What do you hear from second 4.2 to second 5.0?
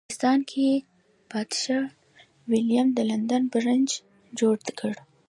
جوړ کړ.